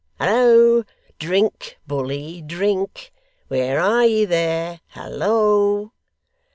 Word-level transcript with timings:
Hallo! 0.19 0.83
Drink, 1.19 1.77
bully, 1.85 2.41
drink. 2.41 3.13
Where 3.49 3.79
are 3.79 4.03
ye 4.07 4.25
there! 4.25 4.81
Hallo! 4.87 5.91